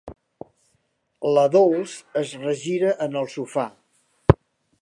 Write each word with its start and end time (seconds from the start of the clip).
La 1.35 1.43
Dols 1.57 1.93
es 2.23 2.33
regira 2.47 2.97
en 3.07 3.23
el 3.23 3.33
sofà. 3.37 3.71